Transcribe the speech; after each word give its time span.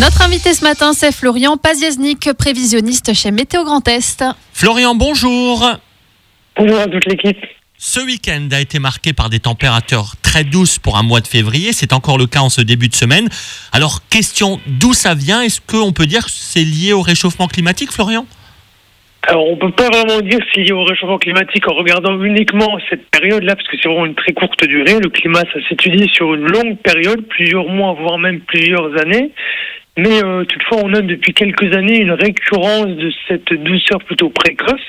Notre 0.00 0.22
invité 0.22 0.54
ce 0.54 0.64
matin, 0.64 0.94
c'est 0.94 1.12
Florian 1.12 1.58
Paziesnik, 1.58 2.32
prévisionniste 2.38 3.12
chez 3.12 3.30
Météo 3.30 3.62
Grand 3.62 3.86
Est. 3.86 4.24
Florian, 4.54 4.94
bonjour. 4.94 5.68
Bonjour 6.56 6.78
à 6.78 6.86
toute 6.86 7.04
l'équipe. 7.04 7.36
Ce 7.76 8.00
week-end 8.00 8.48
a 8.52 8.60
été 8.60 8.78
marqué 8.78 9.12
par 9.12 9.28
des 9.28 9.38
températures 9.38 10.14
très 10.22 10.44
douces 10.44 10.78
pour 10.78 10.96
un 10.96 11.02
mois 11.02 11.20
de 11.20 11.26
février. 11.26 11.74
C'est 11.74 11.92
encore 11.92 12.16
le 12.16 12.26
cas 12.26 12.40
en 12.40 12.48
ce 12.48 12.62
début 12.62 12.88
de 12.88 12.94
semaine. 12.94 13.28
Alors, 13.72 14.00
question, 14.08 14.60
d'où 14.66 14.94
ça 14.94 15.14
vient? 15.14 15.42
Est-ce 15.42 15.60
qu'on 15.60 15.92
peut 15.92 16.06
dire 16.06 16.24
que 16.24 16.30
c'est 16.30 16.64
lié 16.64 16.94
au 16.94 17.02
réchauffement 17.02 17.46
climatique, 17.46 17.92
Florian? 17.92 18.24
Alors, 19.28 19.46
on 19.46 19.56
peut 19.56 19.72
pas 19.72 19.88
vraiment 19.88 20.20
dire 20.22 20.38
que 20.38 20.44
c'est 20.54 20.62
lié 20.62 20.72
au 20.72 20.84
réchauffement 20.84 21.18
climatique 21.18 21.68
en 21.68 21.74
regardant 21.74 22.18
uniquement 22.22 22.78
cette 22.88 23.10
période-là, 23.10 23.56
parce 23.56 23.68
que 23.68 23.76
c'est 23.76 23.88
vraiment 23.88 24.06
une 24.06 24.14
très 24.14 24.32
courte 24.32 24.66
durée. 24.66 24.98
Le 25.00 25.10
climat, 25.10 25.42
ça 25.52 25.60
s'étudie 25.68 26.08
sur 26.14 26.32
une 26.32 26.46
longue 26.46 26.78
période, 26.78 27.26
plusieurs 27.28 27.68
mois, 27.68 27.92
voire 27.92 28.16
même 28.16 28.40
plusieurs 28.40 28.98
années. 28.98 29.32
Mais 29.96 30.22
euh, 30.22 30.44
toutefois, 30.44 30.78
on 30.84 30.88
note 30.88 31.06
depuis 31.06 31.34
quelques 31.34 31.74
années 31.76 32.00
une 32.00 32.12
récurrence 32.12 32.86
de 32.86 33.12
cette 33.28 33.52
douceur 33.52 33.98
plutôt 34.04 34.30
précoce. 34.30 34.80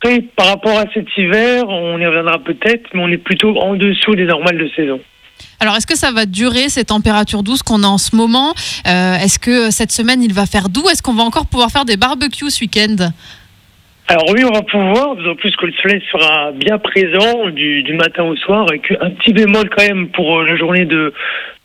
Après, 0.00 0.20
par 0.36 0.46
rapport 0.46 0.78
à 0.78 0.84
cet 0.94 1.06
hiver, 1.16 1.64
on 1.68 1.98
y 1.98 2.06
reviendra 2.06 2.38
peut-être, 2.38 2.88
mais 2.94 3.02
on 3.02 3.08
est 3.08 3.16
plutôt 3.18 3.56
en 3.58 3.74
dessous 3.74 4.14
des 4.14 4.26
normales 4.26 4.58
de 4.58 4.70
saison. 4.76 5.00
Alors, 5.58 5.74
est-ce 5.76 5.86
que 5.86 5.96
ça 5.96 6.12
va 6.12 6.26
durer 6.26 6.68
ces 6.68 6.84
températures 6.84 7.42
douces 7.42 7.62
qu'on 7.62 7.82
a 7.82 7.86
en 7.86 7.98
ce 7.98 8.14
moment? 8.14 8.54
Euh, 8.86 9.16
Est-ce 9.16 9.38
que 9.38 9.70
cette 9.70 9.90
semaine 9.90 10.22
il 10.22 10.32
va 10.32 10.46
faire 10.46 10.68
doux? 10.68 10.88
Est-ce 10.88 11.02
qu'on 11.02 11.14
va 11.14 11.24
encore 11.24 11.46
pouvoir 11.46 11.70
faire 11.70 11.84
des 11.84 11.96
barbecues 11.96 12.50
ce 12.50 12.60
week-end? 12.60 13.10
Alors 14.08 14.30
oui, 14.32 14.44
on 14.44 14.52
va 14.52 14.62
pouvoir, 14.62 15.16
d'autant 15.16 15.34
plus 15.34 15.56
que 15.56 15.66
le 15.66 15.72
soleil 15.82 16.00
sera 16.12 16.52
bien 16.52 16.78
présent 16.78 17.50
du, 17.50 17.92
matin 17.94 18.22
au 18.22 18.36
soir, 18.36 18.66
avec 18.68 18.92
un 19.00 19.10
petit 19.10 19.32
bémol 19.32 19.68
quand 19.68 19.82
même 19.82 20.08
pour 20.10 20.38
euh, 20.38 20.46
la 20.46 20.56
journée 20.56 20.84
de, 20.84 21.12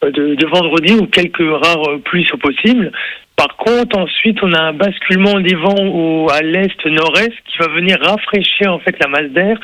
de, 0.02 0.48
vendredi 0.48 0.94
où 0.94 1.06
quelques 1.06 1.38
rares 1.38 1.88
euh, 1.88 2.02
pluies 2.04 2.26
sont 2.26 2.40
possibles. 2.40 2.92
Par 3.36 3.56
contre, 3.58 3.96
ensuite, 3.96 4.40
on 4.42 4.54
a 4.54 4.60
un 4.60 4.74
basculement 4.74 5.40
des 5.40 5.54
vents 5.54 5.86
au, 5.86 6.32
à 6.32 6.42
l'est-nord-est 6.42 7.34
qui 7.46 7.58
va 7.60 7.68
venir 7.68 8.00
rafraîchir 8.02 8.74
en 8.74 8.80
fait 8.80 8.96
la 9.00 9.08
masse 9.08 9.30
d'air. 9.30 9.60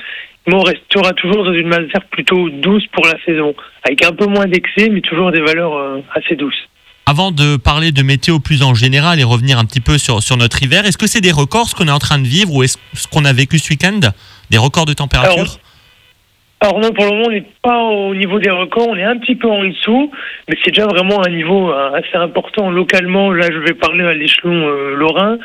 Mais 0.46 0.54
on 0.54 0.62
restera 0.62 1.14
toujours 1.14 1.46
dans 1.46 1.54
une 1.54 1.68
masse 1.68 1.88
d'air 1.92 2.04
plutôt 2.12 2.50
douce 2.52 2.86
pour 2.92 3.06
la 3.08 3.20
saison, 3.26 3.56
avec 3.84 4.06
un 4.06 4.12
peu 4.12 4.28
moins 4.28 4.46
d'excès, 4.46 4.90
mais 4.90 5.02
toujours 5.02 5.32
des 5.32 5.42
valeurs 5.42 5.76
euh, 5.76 6.02
assez 6.14 6.36
douces. 6.36 6.68
Avant 7.10 7.32
de 7.32 7.56
parler 7.56 7.94
de 7.94 8.02
météo 8.02 8.40
plus 8.40 8.64
en 8.64 8.74
général 8.74 9.18
et 9.22 9.24
revenir 9.24 9.60
un 9.60 9.64
petit 9.64 9.80
peu 9.80 9.98
sur, 9.98 10.20
notre 10.36 10.62
hiver, 10.62 10.86
est-ce 10.86 10.98
que 10.98 11.08
c'est 11.08 11.22
des 11.22 11.32
records 11.32 11.70
ce 11.70 11.74
qu'on 11.74 11.88
est 11.88 11.92
en 11.92 12.00
train 12.00 12.20
de 12.20 12.28
vivre 12.28 12.54
ou 12.54 12.64
est-ce 12.64 12.78
ce 12.94 13.08
qu'on 13.08 13.24
a 13.24 13.32
vécu 13.32 13.60
ce 13.60 13.70
week-end? 13.70 14.02
Des 14.50 14.58
records 14.58 14.86
de 14.86 14.92
température? 14.92 15.58
Non, 16.64 16.92
pour 16.92 17.06
le 17.06 17.12
moment, 17.12 17.26
on 17.28 17.32
n'est 17.32 17.46
pas 17.62 17.84
au 17.84 18.16
niveau 18.16 18.40
des 18.40 18.50
records, 18.50 18.88
on 18.90 18.98
est 18.98 19.04
un 19.04 19.18
petit 19.18 19.36
peu 19.36 19.50
en 19.50 19.64
dessous, 19.64 20.12
mais 20.48 20.56
c'est 20.64 20.72
déjà 20.72 20.88
vraiment 20.88 21.24
un 21.26 21.30
niveau 21.30 21.72
euh, 21.72 21.92
assez 21.94 22.18
important 22.18 22.72
localement. 22.72 23.32
Là, 23.32 23.48
je 23.52 23.60
vais 23.60 23.74
parler 23.74 24.04
à 24.04 24.14
l'échelon 24.14 24.68
euh, 24.68 24.96
lorrain. 24.96 25.38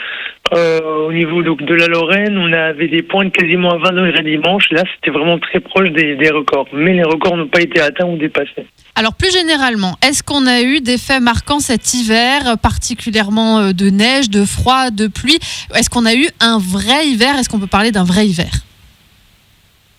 Euh, 0.54 1.06
au 1.08 1.12
niveau 1.12 1.42
donc, 1.42 1.62
de 1.62 1.74
la 1.74 1.86
Lorraine, 1.86 2.36
on 2.36 2.52
avait 2.52 2.88
des 2.88 3.02
points 3.02 3.24
de 3.24 3.30
quasiment 3.30 3.70
à 3.70 3.78
20 3.78 3.92
degrés 3.92 4.22
dimanche. 4.22 4.70
Là, 4.70 4.82
c'était 4.94 5.10
vraiment 5.10 5.38
très 5.38 5.60
proche 5.60 5.90
des, 5.90 6.30
records, 6.30 6.66
mais 6.72 6.92
les 6.92 7.04
records 7.04 7.36
n'ont 7.36 7.46
pas 7.46 7.62
été 7.62 7.80
atteints 7.80 8.06
ou 8.06 8.16
dépassés. 8.18 8.66
Alors 8.94 9.14
plus 9.14 9.32
généralement, 9.32 9.96
est-ce 10.06 10.22
qu'on 10.22 10.46
a 10.46 10.60
eu 10.60 10.80
des 10.80 10.98
faits 10.98 11.22
marquants 11.22 11.60
cet 11.60 11.94
hiver, 11.94 12.58
particulièrement 12.62 13.60
euh, 13.60 13.72
de 13.72 13.88
neige, 13.88 14.28
de 14.28 14.44
froid, 14.44 14.90
de 14.90 15.06
pluie? 15.06 15.38
Est-ce 15.74 15.88
qu'on 15.88 16.04
a 16.04 16.14
eu 16.14 16.28
un 16.40 16.58
vrai 16.58 17.06
hiver? 17.06 17.34
Est-ce 17.38 17.48
qu'on 17.48 17.60
peut 17.60 17.66
parler 17.66 17.90
d'un 17.90 18.04
vrai 18.04 18.26
hiver? 18.26 18.50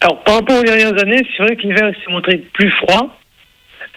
Alors 0.04 0.22
par 0.26 0.36
rapport 0.36 0.60
aux 0.60 0.64
dernières 0.64 1.02
années, 1.02 1.26
c'est 1.32 1.44
vrai 1.44 1.56
que 1.56 1.62
l'hiver 1.62 1.90
s'est 1.94 2.12
montré 2.12 2.38
plus 2.52 2.70
froid. 2.72 3.18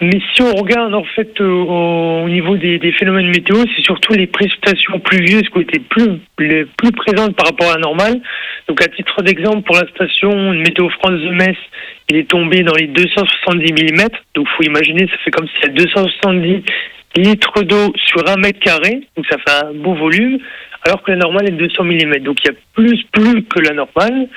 Mais 0.00 0.20
si 0.32 0.42
on 0.42 0.52
regarde 0.52 0.94
en 0.94 1.02
fait 1.02 1.40
euh, 1.40 2.24
au 2.24 2.28
niveau 2.28 2.56
des, 2.56 2.78
phénomènes 2.92 3.28
météo, 3.28 3.56
c'est 3.74 3.82
surtout 3.82 4.12
les 4.12 4.28
précipitations 4.28 5.00
pluvieuses 5.00 5.48
qui 5.48 5.58
ont 5.58 5.62
été 5.62 5.80
plus, 5.80 6.20
plus 6.36 6.92
présentes 6.92 7.34
par 7.34 7.46
rapport 7.46 7.70
à 7.70 7.74
la 7.74 7.80
normale. 7.80 8.20
Donc 8.68 8.80
à 8.82 8.88
titre 8.88 9.20
d'exemple, 9.22 9.62
pour 9.62 9.74
la 9.74 9.88
station 9.88 10.52
Météo 10.52 10.88
France 10.90 11.20
de 11.20 11.30
Metz, 11.30 11.56
il 12.08 12.18
est 12.18 12.30
tombé 12.30 12.62
dans 12.62 12.74
les 12.74 12.86
270 12.86 13.72
mm. 13.72 14.08
Donc 14.34 14.46
faut 14.56 14.62
imaginer, 14.62 15.08
ça 15.08 15.16
fait 15.24 15.32
comme 15.32 15.48
s'il 15.48 15.62
y 15.62 15.70
a 15.70 15.84
270 15.84 16.62
litres 17.16 17.62
d'eau 17.62 17.92
sur 17.96 18.28
un 18.28 18.36
mètre 18.36 18.60
carré. 18.60 19.00
Donc 19.16 19.26
ça 19.28 19.38
fait 19.38 19.66
un 19.66 19.72
beau 19.72 19.94
volume. 19.94 20.38
Alors 20.84 21.02
que 21.02 21.10
la 21.10 21.16
normale 21.16 21.48
est 21.48 21.52
de 21.52 21.66
200 21.66 21.82
mm. 21.82 22.18
Donc 22.18 22.36
il 22.44 22.46
y 22.46 22.50
a 22.50 22.58
plus, 22.74 23.02
plus 23.10 23.42
que 23.42 23.58
la 23.58 23.74
normale. 23.74 24.28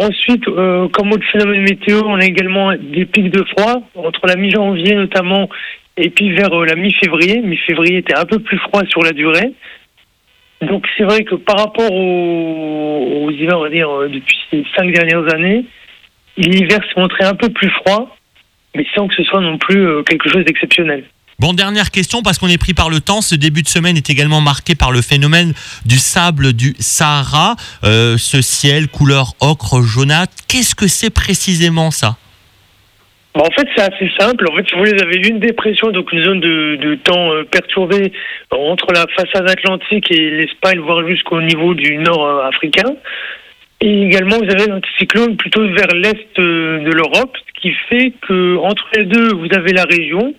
Ensuite, 0.00 0.46
euh, 0.46 0.86
comme 0.90 1.10
autre 1.10 1.26
phénomène 1.32 1.62
météo, 1.62 2.02
on 2.06 2.20
a 2.20 2.24
également 2.24 2.72
des 2.76 3.04
pics 3.04 3.30
de 3.30 3.42
froid 3.42 3.82
entre 3.96 4.28
la 4.28 4.36
mi-janvier 4.36 4.94
notamment 4.94 5.48
et 5.96 6.08
puis 6.10 6.30
vers 6.32 6.52
euh, 6.52 6.64
la 6.66 6.76
mi-février. 6.76 7.40
Mi-février 7.40 7.96
était 7.98 8.16
un 8.16 8.24
peu 8.24 8.38
plus 8.38 8.58
froid 8.58 8.82
sur 8.88 9.02
la 9.02 9.10
durée. 9.10 9.52
Donc 10.62 10.86
c'est 10.96 11.02
vrai 11.02 11.24
que 11.24 11.34
par 11.34 11.58
rapport 11.58 11.92
aux, 11.92 13.28
hivers, 13.32 13.58
on 13.58 13.62
va 13.62 13.70
dire, 13.70 13.90
euh, 13.90 14.08
depuis 14.08 14.38
ces 14.52 14.64
cinq 14.76 14.92
dernières 14.92 15.34
années, 15.34 15.64
l'hiver 16.36 16.78
s'est 16.78 17.00
montré 17.00 17.24
un 17.24 17.34
peu 17.34 17.48
plus 17.48 17.70
froid, 17.70 18.16
mais 18.76 18.86
sans 18.94 19.08
que 19.08 19.16
ce 19.16 19.24
soit 19.24 19.40
non 19.40 19.58
plus 19.58 20.04
quelque 20.04 20.28
chose 20.28 20.44
d'exceptionnel. 20.44 21.02
Bon, 21.40 21.52
dernière 21.52 21.92
question, 21.92 22.20
parce 22.22 22.36
qu'on 22.36 22.48
est 22.48 22.58
pris 22.58 22.74
par 22.74 22.90
le 22.90 22.98
temps. 22.98 23.20
Ce 23.20 23.36
début 23.36 23.62
de 23.62 23.68
semaine 23.68 23.96
est 23.96 24.10
également 24.10 24.40
marqué 24.40 24.74
par 24.74 24.90
le 24.90 25.00
phénomène 25.02 25.52
du 25.86 25.96
sable 25.96 26.52
du 26.52 26.74
Sahara. 26.80 27.54
Euh, 27.84 28.16
ce 28.18 28.42
ciel 28.42 28.88
couleur 28.88 29.34
ocre 29.40 29.80
jaunâtre, 29.82 30.32
qu'est-ce 30.48 30.74
que 30.74 30.88
c'est 30.88 31.14
précisément 31.14 31.92
ça? 31.92 32.16
Bah, 33.36 33.42
en 33.46 33.50
fait, 33.52 33.68
c'est 33.76 33.82
assez 33.82 34.10
simple. 34.18 34.48
En 34.50 34.56
fait, 34.56 34.66
si 34.68 34.74
vous 34.74 35.00
avez 35.00 35.28
une 35.28 35.38
dépression, 35.38 35.92
donc 35.92 36.10
une 36.10 36.24
zone 36.24 36.40
de, 36.40 36.96
temps 37.04 37.30
euh, 37.30 37.44
perturbée 37.44 38.12
entre 38.50 38.92
la 38.92 39.06
façade 39.06 39.48
atlantique 39.48 40.10
et 40.10 40.30
l'Espagne, 40.30 40.80
voire 40.80 41.06
jusqu'au 41.06 41.40
niveau 41.40 41.72
du 41.74 41.98
nord 41.98 42.26
euh, 42.26 42.48
africain. 42.48 42.96
Et 43.80 44.06
également, 44.06 44.38
vous 44.38 44.50
avez 44.50 44.68
un 44.68 44.78
anticyclone 44.78 45.36
plutôt 45.36 45.62
vers 45.68 45.94
l'est 45.94 46.36
de 46.36 46.90
l'Europe, 46.90 47.36
ce 47.46 47.60
qui 47.60 47.72
fait 47.88 48.12
que 48.26 48.56
entre 48.56 48.88
les 48.96 49.04
deux, 49.04 49.32
vous 49.34 49.46
avez 49.54 49.72
la 49.72 49.84
région, 49.84 50.34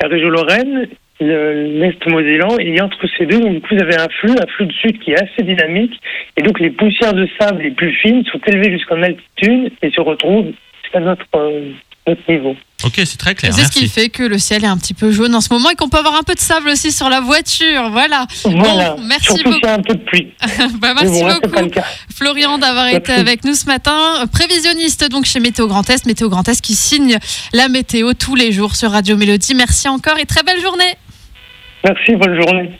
la 0.00 0.08
région 0.08 0.28
Lorraine, 0.28 0.88
l'Est 1.20 2.06
mosellan, 2.06 2.58
et 2.58 2.80
entre 2.80 3.06
ces 3.16 3.26
deux, 3.26 3.40
donc, 3.40 3.62
vous 3.70 3.82
avez 3.82 3.96
un 3.96 4.08
flux, 4.08 4.32
un 4.32 4.46
flux 4.46 4.66
de 4.66 4.72
sud 4.72 4.98
qui 4.98 5.12
est 5.12 5.22
assez 5.22 5.42
dynamique, 5.42 5.98
et 6.36 6.42
donc 6.42 6.60
les 6.60 6.70
poussières 6.70 7.14
de 7.14 7.26
sable 7.38 7.62
les 7.62 7.70
plus 7.70 7.92
fines 7.92 8.24
sont 8.26 8.40
élevées 8.46 8.72
jusqu'en 8.72 9.02
altitude 9.02 9.72
et 9.82 9.90
se 9.90 10.00
retrouvent 10.00 10.52
à 10.92 11.00
notre, 11.00 11.26
euh, 11.34 11.70
Ok, 12.08 12.92
c'est 13.04 13.16
très 13.16 13.34
clair. 13.34 13.52
C'est 13.52 13.64
ce 13.64 13.70
qui 13.70 13.88
fait 13.88 14.10
que 14.10 14.22
le 14.22 14.38
ciel 14.38 14.62
est 14.64 14.68
un 14.68 14.76
petit 14.76 14.94
peu 14.94 15.10
jaune 15.10 15.34
en 15.34 15.40
ce 15.40 15.52
moment 15.52 15.70
et 15.70 15.74
qu'on 15.74 15.88
peut 15.88 15.98
avoir 15.98 16.14
un 16.14 16.22
peu 16.22 16.34
de 16.34 16.40
sable 16.40 16.68
aussi 16.68 16.92
sur 16.92 17.08
la 17.08 17.20
voiture. 17.20 17.90
Voilà. 17.90 18.26
Bon, 18.44 18.96
merci 19.08 19.42
beaucoup. 19.42 19.58
un 19.66 19.82
peu 19.82 19.94
de 19.94 20.04
pluie. 20.04 20.28
bah, 20.80 20.94
merci 20.94 21.22
beaucoup, 21.24 21.80
Florian, 22.14 22.58
d'avoir 22.58 22.88
été 22.88 23.12
avec 23.12 23.44
nous 23.44 23.54
ce 23.54 23.66
matin. 23.66 24.24
Prévisionniste 24.30 25.10
donc 25.10 25.24
chez 25.24 25.40
Météo 25.40 25.66
Grand 25.66 25.88
Est. 25.90 26.06
Météo 26.06 26.28
Grand 26.28 26.48
Est 26.48 26.60
qui 26.60 26.74
signe 26.74 27.18
la 27.52 27.68
météo 27.68 28.12
tous 28.12 28.36
les 28.36 28.52
jours 28.52 28.76
sur 28.76 28.92
Radio 28.92 29.16
Mélodie. 29.16 29.54
Merci 29.54 29.88
encore 29.88 30.18
et 30.18 30.26
très 30.26 30.42
belle 30.42 30.60
journée. 30.60 30.94
Merci, 31.84 32.14
bonne 32.14 32.40
journée. 32.40 32.78